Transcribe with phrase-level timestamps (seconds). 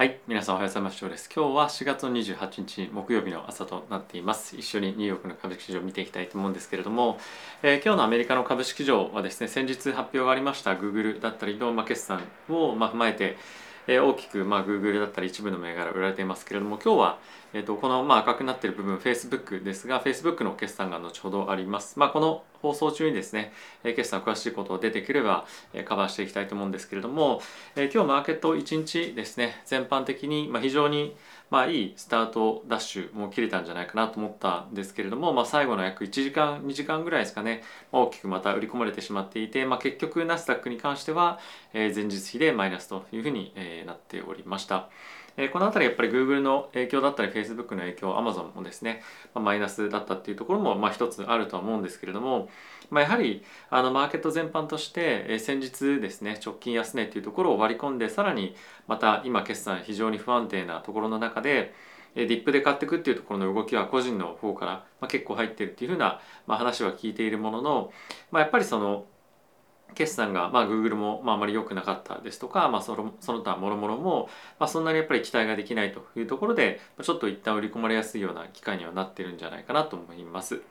[0.00, 1.06] はい、皆さんおはようございます。
[1.06, 1.28] です。
[1.28, 4.56] 今日は4月の28日木曜日の朝となっています。
[4.56, 7.18] 一緒にニューヨークの株式市場を見ていきたいと思うんですけれども、
[7.62, 13.36] えー、今日のアメリカの株式市場はですね、先日発表がありました Google だったりの、まあ、決算を、まあ、踏まえて、
[13.88, 17.18] えー、大きく、まあ、Google だったり一部の銘柄売られていますけれども今日は、
[17.52, 23.52] えーと、この、まあ、赤くなっている部分 Facebook ですが Facebook の決算が後ほどあります、まあ、この放送中にですね、
[23.84, 27.40] え、決算詳しいことが出てくれば、え、カバーしていきたいと思うんですけれども、
[27.76, 31.16] え、今日マーケット1日ですね全般的に、ま、非常に
[31.50, 41.40] まあいいスタートダッシュも切れたんじゃないかなと思ったんですけれども、まあ、最後の約1時間2時間ぐらいですかね、大きくまた売り込まれてしまっていて、まあ、結局ナスダックに関しては、
[41.72, 44.88] え、前日比でマイナスというふうに、え、なっておりました。
[45.36, 49.02] え、この辺りやっぱり Google の影響だったり Facebook の影響 Amazon もですね、
[49.34, 52.48] ま、マイナスだったっていうところもまあ一つあるとは思うんですけれども、
[52.90, 58.54] ま、やはりあのマーケット全般として、え、先日ですね直近安値っていうところを割り込んでさらに
[58.86, 61.74] また今決算非常に不安定なところの中で
[62.14, 67.92] ディップで買っていくっていうところの動きは個人の方から、ま、結構入ってるっていうふうな、ま、話は聞いているものの、
[68.30, 69.06] ま、やっぱりその
[69.94, 80.62] 決算が、まあ、Google も、まあ、あまり良くなかったですとか、まあ、そのその他もろもろも、まあ、そんなにやっぱり期待ができないというところでちょっと一旦売り込まれやすいような機会にはなってるんじゃないかなと思います。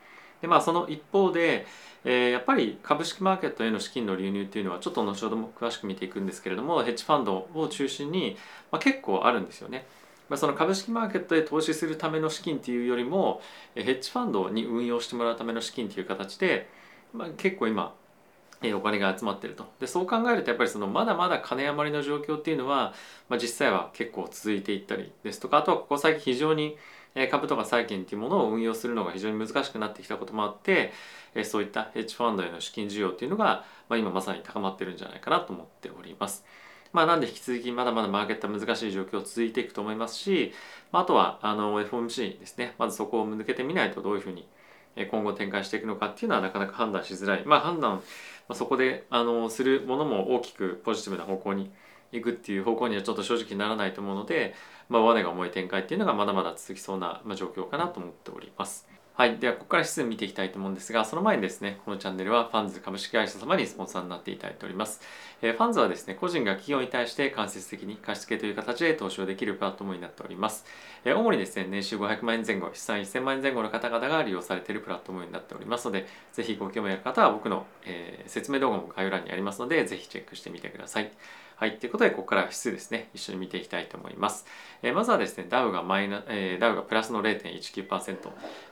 [0.41, 1.65] でまあその一方で、
[2.05, 8.37] えー、やっぱり株式マーケットへの資金の流入っていうのはちょっと後ほども詳しく見ていくんですけれどもヘッジファンドを中心に、
[8.71, 9.85] まあ、結構あるんですよね。
[10.29, 13.41] まあ、その株式マーケットへ投資するための資金っていうよりも
[13.73, 16.69] ヘッジファンドに運用してもらうための資金という形で、
[17.13, 17.95] まあ、結構今
[18.75, 19.65] お金が集まってると。
[19.79, 22.93] でそう考えるとやっぱりそのまだまだ金余りの状況っていうのは、
[23.29, 26.77] まあ、実際は結構続いていったりですとかあとはここ最近非常に
[27.31, 30.91] 株とか債券っていうものを運用するのが非常に難しくなってきたこともあって
[31.43, 36.45] そういったヘッジファンドへの資金需要っていうのが、まあ、今まさに高まってるんじゃないかなと思っております。
[36.91, 40.53] まあ、なんで引き続きまだまだマーケットは難しい状況続いていくと思いますし、
[40.91, 42.73] まあ、あとはあの FOMC ですね。
[42.79, 44.47] まずそこを抜けてみないとどういうふうに
[45.11, 48.01] 今後展開していくのかっていうのはなかなか判断しづらい、まあ、判断、
[48.49, 51.71] まあ、そこであのするものも大きくポジティブな方向に
[52.11, 54.55] いくっていう方向にはちょっと正直ならないと思うので、
[54.89, 58.88] まあ、我が重い展開っていうのがまだまだ続きそうな状況かなと思っております。
[59.19, 59.37] はい。
[59.37, 65.01] では、ここから指数見ていきたいと思うんですが、その前にですね、このチャンネルはファンズ株式会社様にスポンサーになっていただいております。
[65.41, 70.63] えー、ファンズはですね、個人が企業に対して間接的に貸付という形で投資をできるプラットフォームになっております。
[71.03, 81.11] えー、主にですね、年収500万円前後、資産1000万円前後の方々が利用されているプラットフォームになっておりますので、ぜひご興味ある方は僕の、えー、説明動画も概要欄にありますので、ぜひチェックしてみてください。
[81.59, 81.77] はい。
[81.77, 84.45] ということで、ここから指数ですね、一緒に見ていきたいと思います。
[84.81, 88.15] えー、まずはですね、ダウがマイナ、えー、ダウがプラスの0.19%、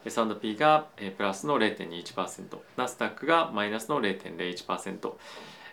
[0.05, 5.13] S&P が、えー、プラスの0.21%、ナスダックがマイナスの0.01%、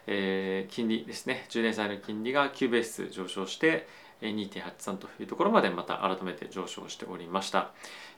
[0.09, 3.87] えー、金利ですね、10年債の金利が9ベース上昇して、
[4.31, 7.71] 2.83というところまでまた改めて上昇しておりました。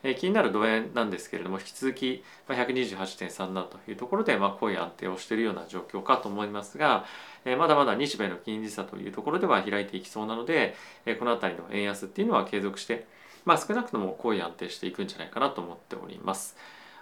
[0.02, 7.04] え、気になるド円なんですけれども引き続き128.37というところで、まあ、濃い安定をしているような状況かと思いますが、
[7.44, 10.74] え、まだまだ日米の金利差というところでは開いていきそうなので、
[11.06, 13.06] え、この辺りの円安っていうのは継続して、
[13.44, 16.56] まあ、少なくとも濃い安定していくんじゃないかなと思っております。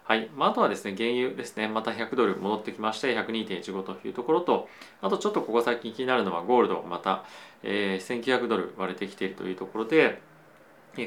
[0.07, 0.31] はい。
[0.37, 4.69] まあ、あとはですね、原油ですね、また100ドル戻ってきまして、102.15というところと、
[5.01, 7.25] あとちょっとここ最近気になるのはゴールド、また、
[7.63, 10.21] えー、1900ドル割れてきているというところで、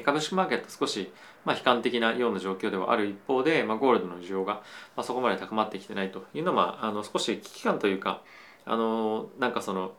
[0.04, 1.12] 株式マーケット少し、
[1.44, 4.54] まあ、悲観的なような状況ではある一方で、まあ、ゴールドの需要が、
[4.96, 8.22] まあ、そこまで高まってきてないというのは、あの少し危機感というか
[8.64, 9.92] あのなんかその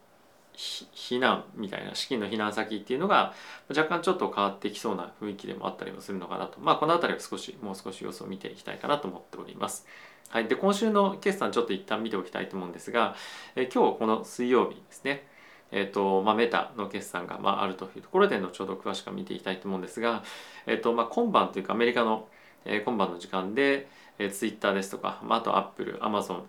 [0.60, 3.34] 避難みたいな資金の避難先っていうのが
[3.70, 6.60] 若干ちょっと変わってきそうな雰囲気でもあったりもするのかなと。
[6.60, 9.88] まあこの辺りは少しもう少し様子を見ていきたいかなと思っております。
[10.30, 13.16] はい、で今週の決算ちょっと一旦見ておきたいと思うんですが、
[13.56, 15.28] え今日この水曜日ですね。
[15.72, 20.24] えーとまあ、メタの決算が、まあ、あるというところで後ほど詳しく見ていきたいと思うんですが、
[20.66, 22.28] えーとまあ、今晩というかアメリカの、
[22.66, 23.88] えー、今晩の時間で、
[24.18, 26.44] えー、ツイッターですとか、まあ、あとアップル、アマゾン、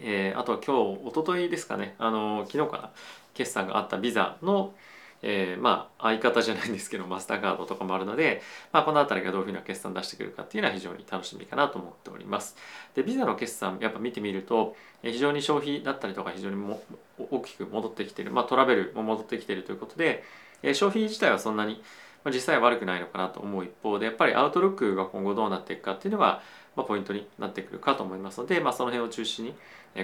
[0.00, 2.90] えー、あとは今日、おとといですかね、あの昨日かな、
[3.34, 4.74] 決算があったビザの、
[5.22, 8.42] えー、まあ相方じゃないんですけどマスターカードとかもあるので、
[8.72, 12.56] まあ、この辺りがどういうふうな決算出してくるかっていうのは非常に楽しみかなと思っております。
[12.94, 16.82] でビザの決算やっぱ見てみると非常に消費だったりとか非常にも
[17.18, 20.22] 大きく戻ってきてる、まあ、トラベルも戻ってきてるということで
[20.62, 21.82] え消費自体はそんなに
[22.26, 26.42] 実際は悪くないのかなと思う一方でやっぱりアウトロックが今後どうなっていくかっていうのが
[26.76, 29.54] まあ、ポイントになってくるかと思いますので、まあ、その辺を中心に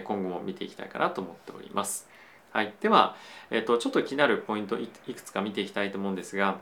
[0.02, 2.08] 今後も見ていきたいかなと思っております。
[2.52, 3.16] はい、では、
[3.50, 6.58] えーと、ちょっと気になるポイントいくつか見ていきたいと思うんですが、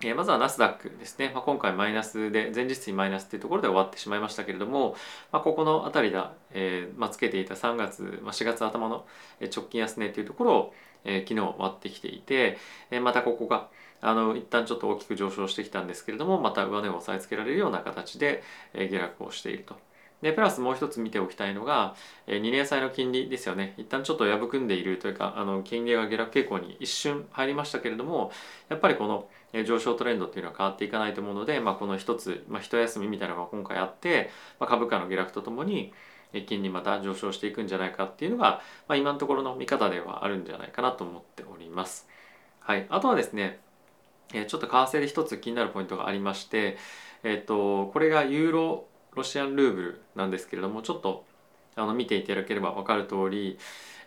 [0.00, 4.94] えまずはナスダックですね、まあ、今回マイナスで前日にマイナスっていうところで終わってしまいましたけれども、
[5.32, 9.06] まあ、ここの辺りだ、えーまあ、つけていた3月、まあ、4月頭の
[9.40, 10.74] 直近安値っていうところを、
[11.04, 12.58] えー、昨日割ってきていて、
[12.90, 13.68] えー、またここが
[14.00, 18.42] あの一旦ちょっと大きく上昇してきたんですけれどもまた上値を押さえつけられるような形で、
[18.74, 19.76] えー、下落をしていると。
[20.22, 21.94] でプラスもう一つ見ておきたいのが、
[22.26, 28.32] えー、2年債の金利ですよね一旦ちょっと破くんでいるというかあの金利が下落傾向に一瞬入りましたけれども
[28.68, 29.28] やっぱりこの
[29.64, 35.92] 上昇トレンドっていうのは変わっていかないと思うので、まあ、この一つ、まあ、一休みみたいなのが今回あって、まあ、株価の下落とともに
[36.46, 42.08] 金利また上昇していくんじゃないかっていうのが、まあ、今のところの見方ではあるんじゃないかなと思っております。
[42.60, 43.60] はい、あとはですね
[44.30, 46.76] ちょっと為替で一つ気になるポイントがありまして、
[47.22, 51.24] えっと、これがユーロロシアンルーブルなんですけれどもちょっと
[51.76, 53.58] あの見ていただければ分かる通り、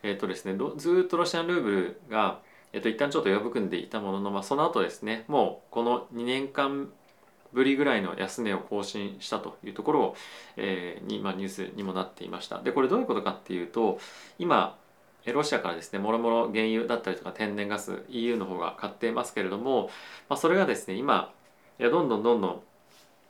[0.03, 2.39] えっとですね、ずっとロシアンルーブルが
[2.73, 6.89] えっと、一旦ちょっと破くんでいたものの、まあ、その後ですねもうこの2年間
[7.53, 10.15] ぶりぐらいの安値を更新したというところを、
[10.57, 12.61] えー、に、まあ、ニュースにもなっていました。
[12.61, 13.99] でこれどういうことかっていうと
[14.39, 14.77] 今
[15.25, 19.89] ロシアからですねもろもろ原油だったりとか天然ガス EU の方が買ってますけれども、
[20.29, 21.31] まあ、それがですね今
[21.79, 22.61] どんどんどんどん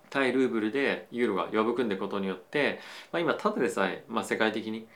[0.09, 2.79] 対ルーブルでユーロが破くんでいくことによって、
[3.12, 4.88] まあ、今ただでさえ、まあ、世界的に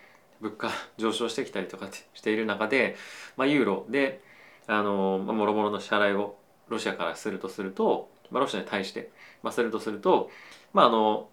[0.41, 2.95] 物価上昇してきたりとかしている中で、
[3.37, 4.21] まあ、ユーロで
[4.67, 6.37] あの、もろもろの支払いを
[6.67, 9.11] ロシアからするとすると、まあ、ロシアに対して、
[9.43, 10.29] まあ、するとすると、
[10.73, 11.29] まあ、あの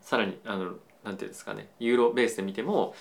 [0.00, 0.74] さらにあの
[1.04, 2.94] なんていうんですかねユーロベースで見ても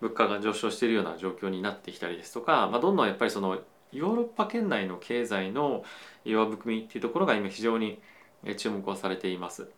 [0.00, 3.60] 物価が上昇しているような状況になってきたりですとか、まあ、どんどんやっぱりその
[3.92, 5.84] ヨーロッパ圏内の経済の
[6.24, 8.00] 弱含みっていうところが今非常に
[8.56, 9.68] 注目をされています。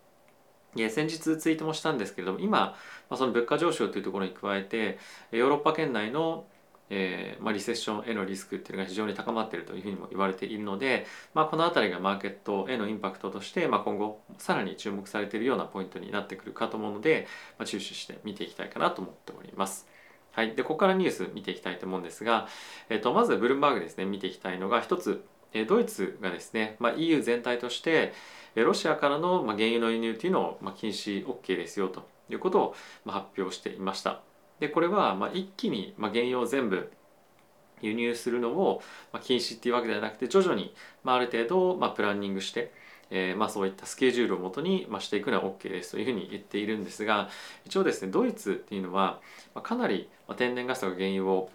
[0.76, 2.76] 先日ツイートもしたんですけれども今、ま
[3.10, 4.98] あ、その物価上昇というところに加えて
[5.30, 6.46] ヨーロッパ圏内の
[6.90, 17.26] えーまあ、リセッションへのリスクっていうのが非常に高まっているというふうにも言われているので、まあ、この辺りがマーケットへのインパクトとして、まあ、今後さらに注目されているようなポイントになってくるかと思うので、
[17.58, 19.88] まあ、注視して見ていきたいかなと思っております。
[20.32, 22.48] はい、でここからニュース見ていきたいと思うんですが、
[22.88, 25.24] えー、とまずブルームバーグですね見ていきたいのが一つ
[25.68, 28.12] ドイツがですね、まあ、EU 全体として
[28.56, 32.74] ロシアからの原油の輸入というのを禁止 OK ですよということを
[33.06, 34.33] 発表していました。
[34.60, 36.92] でこれはま一気にま原油を全部
[37.80, 42.72] 輸入するのをま禁止っていうわけではなくて徐々にまある程度まプランニングして、
[43.10, 47.28] えー、まあそういったスケジュールをもとにましていくのは OK ですというふうに言っているんですが
[47.66, 49.20] 一応ですねドイツっていうのは
[49.54, 51.50] まかなり天然ガスとか原油を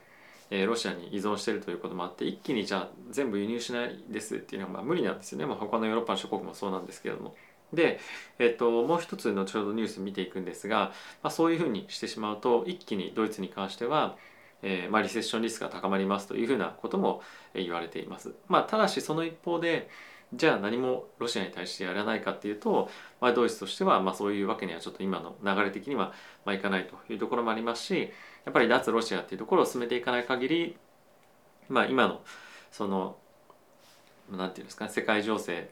[0.51, 7.35] えロシアに依存しているということもあって一気にじゃあ全部輸入しないですっていうのはまあ無理なんですよね、まあ、他のヨーロッパの諸国もそうなんですけれども。
[7.73, 7.99] で、
[8.39, 14.17] えっと、もう一つ後ほどニュース見ていくんですが、まあ、そういうふうにしてしまうと一気にドイツに関しては、
[14.61, 17.21] えーまあ、リセッションリスクが高まりますというふうなことも
[17.53, 18.33] 言われています。
[18.47, 19.89] まあ、ただしその一方で
[20.33, 22.89] じゃあ何もロシアに対してやらないかっていうと、
[23.19, 26.13] まあ、ドイツとしてはまあそういうわけにはちょっと今の流れ的には
[26.45, 28.11] まあいかないというところもありますし
[28.45, 30.77] やっぱり脱ロシアっていうところを進めていかない限り、
[31.67, 32.21] まあ、今の
[32.71, 33.17] その
[34.31, 35.71] なんていうんですか、ね、世界情勢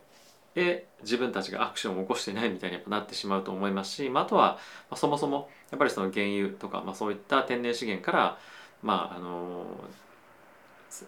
[0.57, 4.57] で自分たちがアクションを起こしていないみたいになってしまうと思いますし、まあ、とは、
[4.89, 8.39] ま、そもそもやっぱりその原油とか、まあ、そういった天然資源から、
[8.81, 9.65] まああの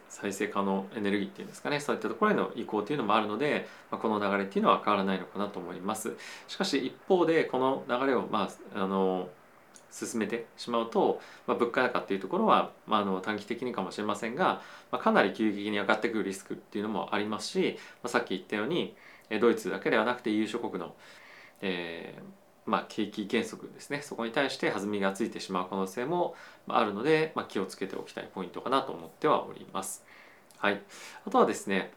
[0.09, 6.15] 再生可能エネルギーっていうんですかねそういったところへの移行っていうのもあるので、まあ、この流れっていうのは変わらないのかなと思います。
[6.47, 9.29] しかし一方でこの流れをまああの
[9.89, 14.61] 進めてしまうと、まあ、物価高っていうところは、まあ、あの短期的にかもしれませんが、
[14.91, 18.95] まあ、かなり急激に上がってくるリスクっていうのもありますし、まあ、さっき言ったように
[19.37, 20.95] ドイツだけではなくて EU 諸国の、
[21.61, 24.01] えーまあ、景気減速ですね。
[24.01, 26.35] そこに対して弾みがついてしまう可能性も
[26.67, 30.03] あるので、まあ、気をつけておきたいポイントかなと思ってはおります。
[30.57, 30.81] はい、
[31.25, 31.91] あとはですね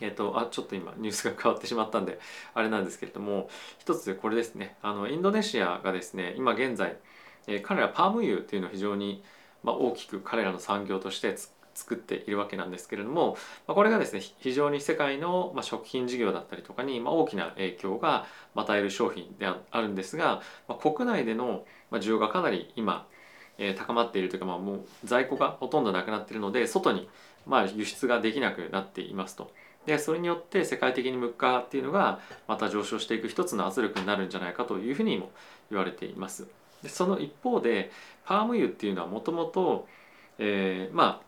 [0.00, 2.18] えっ、ー、とあちょっと今ニュースが変わってしまったんで
[2.54, 3.48] あれなんですけれども
[3.78, 4.76] 一つこれですね。
[4.82, 6.96] あのインドネシアがですね今現在、
[7.46, 9.22] えー、彼らパーム油っていうのを非常に、
[9.62, 23.06] まあ、大きく彼らの産業として突作っているわけなんですけれども、まあ、これがですね非常に世界の、まあ、食品事業だったりとかに、まあ、大きな影響が与える商品であるんですが、まあ、国内での需要がかなり今、
[23.58, 27.08] えー、高まっているというか、まあ、もう在庫がほとんどなくなっているので外に、
[27.46, 29.50] まあ、輸出ができなくなっていますと。
[29.86, 32.18] でそれによって世界的に物価っていうのが
[32.48, 35.30] また上昇していく一つの圧力になるんじゃないかというふうにも
[35.70, 36.48] 言われています。
[36.82, 37.90] でその一方で
[38.24, 39.86] パーム油っていうのはもともと
[40.92, 41.25] まあ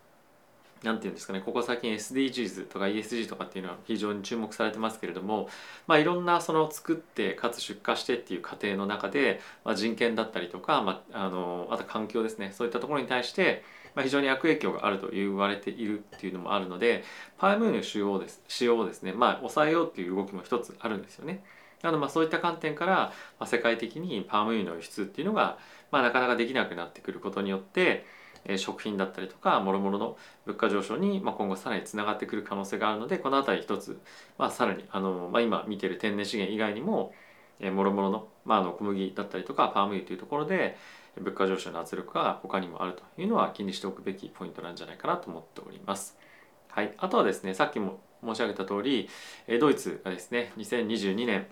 [0.82, 5.48] なんていうんですかねここ最近 SDGs とか ESG とかっていうのは非常に注目されてますけれども、
[5.86, 17.02] まあ、いろんなその作ってかつ出荷してっていう過程の中で、まあ、人権だったりとか、まあ、あのあと環境ですねそういったところに対して、まあ、非常に悪影響があると言われているっていうのもあるので
[17.38, 21.42] パーム油の使用です使用をですね、まあ、抑えようっていう動きも一つあるんですよね。
[21.82, 25.58] なのでまあそういった観点から、まあ、世界的にパーム油の輸出っていうのが、
[25.92, 28.04] まあ、なかなかできなくなってくることによって
[28.56, 34.00] 食品だったりとかもろもろの物価上昇に今後さらにつながってくる可能性があるのでこの辺り一つ、
[34.38, 37.12] まあ、さらにあの、まあ、今見てる天然資源以外にも
[37.60, 40.76] もろもろの,、まあ、あの小麦だったりとかパーム油というところで
[41.20, 46.16] 物価上昇の圧力が他にもあるというのは気にしておくべきポイントなんじゃないかなと思っております。
[46.68, 49.08] はい、あとはですねさっきも申し上げた通り
[49.58, 51.46] ドイツがですね2022年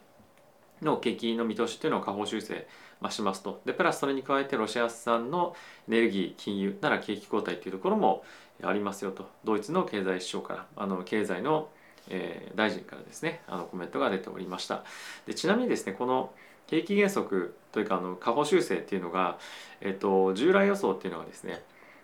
[0.83, 2.67] の景気の見通しというのを下方修正
[3.03, 3.61] 増しますと。
[3.65, 5.55] でプラスそれに加えてロシア産の
[5.89, 8.25] エネルギー金融なら景気後退というところも
[8.63, 9.29] ありますよと。
[9.45, 11.69] ドイツの経済首相からあの経済の、
[12.09, 14.85] えー、大臣からですねあのコメントが出ておりました。
[15.27, 16.33] でちなみにですねこの
[16.67, 19.39] 景気減速というかあの下方修正っていうのが、
[19.81, 21.63] えっと、従来予想っていうのがですね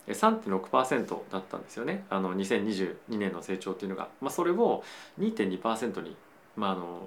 [0.08, 2.04] 3.6%だったんですよね。
[2.10, 4.82] あの2022年の成長っていうのが、まあ、それを
[5.18, 6.16] 2.2%に、
[6.56, 7.02] まあ、あの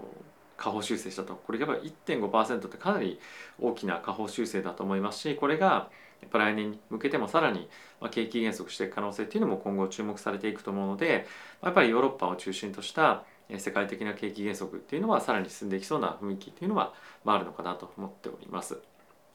[0.58, 3.20] 下方修正したとこれやっぱり1.5%ってかなり
[3.60, 5.90] 大きな下方修正だと思いますしこれが
[6.22, 7.70] やっぱ来年に向けてもさらに
[8.12, 11.28] 景気減速していく可能性っていうのも今後注目されていくと思うので
[11.62, 13.24] やっぱりヨーロッパを中心とした
[13.58, 16.94] 世界的な景気減速っていうのはさらに進んでいきそうな雰囲気っていうのは、
[17.24, 18.78] まあ、あるのかなと思っております。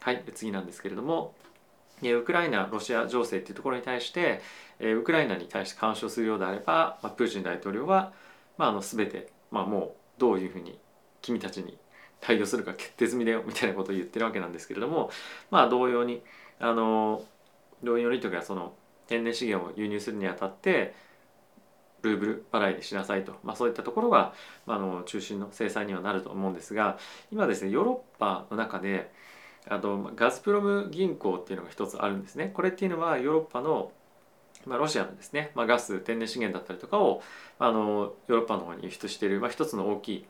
[0.00, 1.34] はい、次なんですけれども
[2.02, 4.40] ウクライナロシア情勢っていうところに対して
[4.80, 8.12] ウクライナに対して干渉するようであればプーチン大統領は、
[8.56, 10.78] まあ、あの全て、まあ、もうどういうふうに
[11.22, 11.76] 君たちに
[12.20, 15.10] 対応するか決定済みだよみたいなことを言ってるわけなんですけれども
[15.50, 16.22] まあ同様に
[16.58, 17.22] あの
[17.82, 18.74] 同様にというかその
[19.06, 20.94] 天然資源を輸入するにあたって
[22.02, 24.32] ルーブル払いにしなさいと、まあ、そういったところが、
[24.66, 26.98] まあ、の中心の制裁にはなると思うんですが
[27.30, 29.10] 今ですねヨーロッパの中で
[29.68, 32.50] あとガスプロム銀行っていうのが一つあるんですね。
[32.54, 33.92] これっていうのはヨーロッパの
[34.66, 37.22] まあ、ロシアのですね、まあ、ガス天然資源だったりとかを
[37.58, 40.26] あのヨーロッパの方に輸出している、まあ、一つの大きい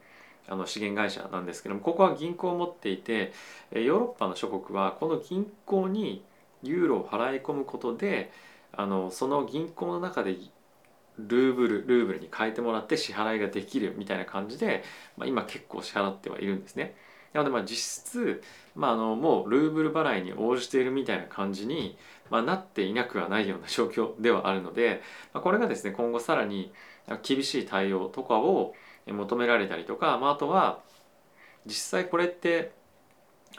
[0.51, 3.33] あの資源会社なんですけどもここは銀行を持っていて
[3.73, 6.23] ヨーロッパの諸国はこの銀行に
[6.63, 8.33] ユーロを払い込むことで
[8.73, 10.37] あのその銀行の中で
[11.19, 14.83] ルーブルルーブルに変えてもらって支払いができるみたいな感じで、
[15.17, 16.95] まあ、今結構支払ってはいるんですね。
[17.33, 18.43] なのでまあ実質、
[18.75, 21.97] まあ、あのもうルーブル払いに応じているみたいな感じに、
[22.29, 25.01] まあ、なっていなくはないような状況ではあるので、
[25.33, 26.73] まあ、これがですね今後さらに
[27.23, 28.75] 厳しい対応とかを
[29.13, 30.81] 求められたりとか、まあ、あとは
[31.67, 32.73] 実際これって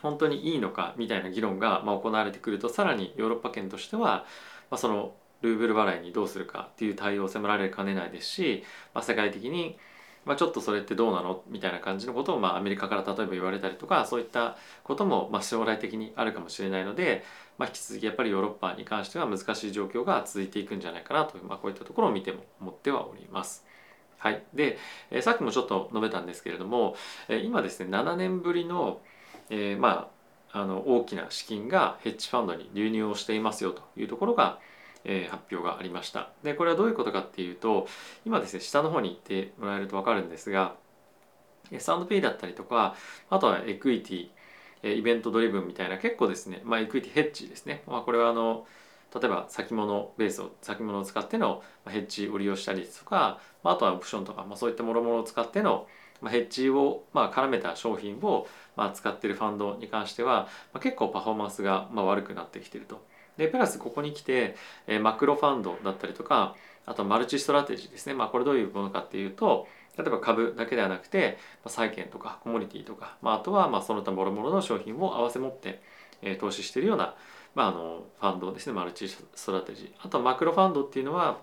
[0.01, 4.25] 本当にいいのかみたいな議論がま行われてくるとさらにヨーロッパ圏としては、
[4.70, 9.77] まあ、そのルーブル払いにどうするかっていう対応を迫られかねないですし、まあ、世界的に、
[10.24, 11.43] まあ、ちょっとそれってどうなの？
[11.50, 17.24] みたいな感じのことを、まあ、アメリカから例えば言われたりとかそういったことも、まあ、将来的にあるかもしれないので、
[17.58, 23.65] まあ、引き続きやっぱりヨーロッパに関しては難しい状況が続いていくんじゃないかなという、まあ、こういったところを見ても思ってはおります。
[24.21, 24.77] はい、で、
[25.09, 26.95] えー、さっきもちょっと述べたんですけれども、
[27.27, 29.01] えー、今ですね7年ぶりの、
[29.49, 30.11] えー、ま
[30.53, 34.59] ああの大きな資金がヘッジファンドに流入をしていますよというところが、
[35.05, 36.29] え、発表がありました。
[36.43, 37.87] でこれはどういうことかっていうと
[38.25, 40.75] 今ですね下の方に行ってもらえると分かるんですが
[41.71, 42.95] S&P だったりとか
[43.29, 48.65] あとはエクイティイベントドリブンみたいな結構ですね、まあ、エクイティヘッジですね、まあ、これはあの
[49.13, 55.87] 例えば先物ベースを先物を使ってのヘッジを利用したりとか、まあ、あとはオプションとか、まあ、そういったもろもろを使っての
[56.29, 63.03] ヘッジをまあ絡めた商品をまあ使っているファンドに関しては、まあ、結構パフォーマンスがまあ悪くなってきていると。
[63.37, 64.55] でプラスここに来て、
[64.87, 75.81] え、マクロファンドだったりとかあとマルチストラテジーですね、まあ、これどういうものかっていうと例えば株だけではなくて、まあ、債券とかコモディティとか、まあ、あとはまあその他もろもろの商品を合わせ持って、
[76.21, 77.15] え、投資しているような
[77.55, 79.91] まあ、あのファンドですねマルチストラテジー。
[80.05, 81.39] あとマクロファンドっていうのは、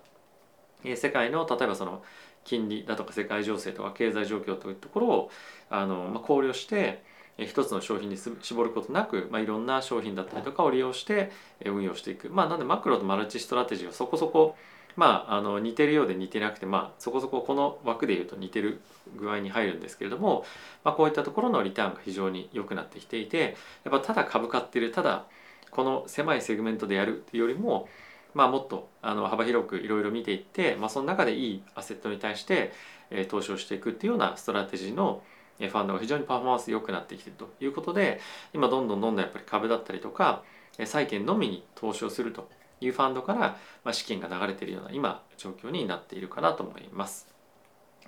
[0.84, 2.02] えー、世界の例えばその
[2.44, 5.30] 金利だとか世界情勢とか経済状況というところを
[5.70, 7.02] あの、まあ、考慮して
[7.36, 12.30] え一つの商品に絞ることなく、まあ、いろんな商品だったりとかを利用してえ運用していく。
[12.30, 14.56] まあなんでマクロとマルチストラテジーはそこそこ
[14.98, 18.80] まあ、あの似てるようで似てなくて、まあ、そこそここの枠でいうと似てる
[19.16, 20.44] 具合に入るんですけれども、
[20.82, 25.26] まあ、こういったところのリターンが非常に良くなってきていてやっぱただ株買ってるただ
[25.70, 27.88] この狭いセグメントでやるっていうよりも、
[28.34, 32.72] まあ、もっとあの幅広くいろいろ見ていって、まあ、その中でいいアセットに対して、
[33.10, 35.22] え、投資をしていくっていうようなストラテジーの
[35.58, 38.20] ファンドが非常にパフォーマンス良くなってきているということで
[38.54, 40.44] 今どんどんどんどんやっぱり株だったりとか
[40.84, 42.48] 債券のみに投資をすると
[42.80, 47.37] いうファンドから、資金が流れているような今状況になっているかなと思います。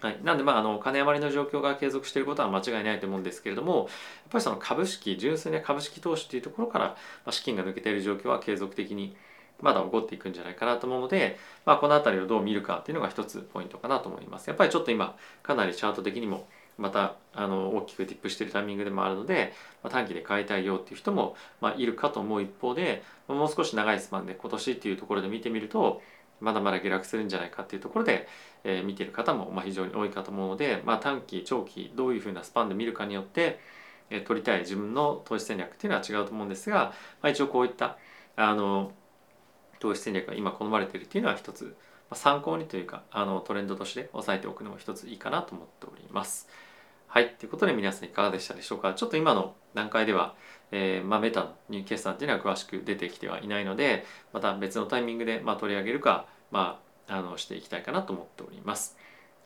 [0.01, 3.87] はい、なんでまああの金余りの状況が継続していることは間違いないと思うんですけれどもやっ
[4.31, 6.97] ぱりその株式純粋な株式投資というところから
[7.31, 9.15] 資金が抜けている状況は継続的に
[9.61, 14.49] まだ起こっていくんじゃないかなと思うので、まあ、この辺りをどう見るかっていうのが一つポイントかなと思います。
[14.49, 19.53] やっぱりちょっと今かなりチャート的にもまたあの大きくディップしているタイミングでもあるので、
[19.83, 26.01] まあ、短期で買いたいよっていう人も、まあ、いるかと思う一方でもう少し長いスパンで今年っていうところで見てみると
[26.41, 28.27] まだまだ下落するんじゃないかっていうところで、
[28.65, 33.61] えー、見てる方もまあ非常に多いかと思うので、まあ、短期長期どういうふうなスパンで見るかによって、
[34.11, 36.93] えー、取りたい自分の投資戦略っていうのは違うと思うんですが、
[37.23, 37.99] まあ、一応こういった
[38.37, 38.93] あの
[39.79, 41.71] 投資戦略が今好まれているっていうのは一つ、ま
[42.11, 46.49] あ、参考にというかあのトレンドとして押さえておくのも一ついいかなと思っております。
[47.07, 47.31] はい。
[47.31, 48.95] ということで皆さんいかがでしたでしょうか？
[48.95, 50.37] ちょっと今の段階では、
[50.73, 58.97] えー、まあ、メタの決算っていうのは詳しく出てきてはいないので、また別のタイミングで、まあ、取り上げるか、まあ、あのしていきたいかなと思っております。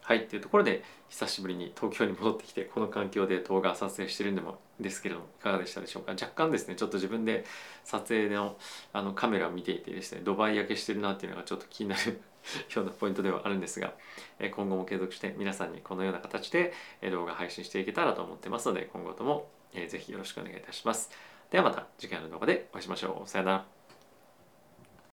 [0.02, 0.26] はい。
[0.28, 6.12] というところで、久しぶりに東京に戻ってきて、この環境で動画撮影してるんでもですけれどもいかがでしたでしょうか？
[6.12, 7.46] 若干ですね、ちょっと自分で
[7.84, 8.58] 撮影の
[8.92, 12.20] あのカメラを見ていてですね、ドバイ焼けしてるなっていうのがちょっと気になる
[12.76, 13.94] ようなポイントではあるんですが
[14.38, 16.72] 今後も継続して皆さんにこのような形で
[17.10, 19.48] 動画配信していけたらと思ってますので今後とも
[19.88, 21.10] ぜひよろしくお願いいたします。
[21.50, 23.28] ではまた次回の動画でお会いしましょう。
[23.28, 23.73] さよなら。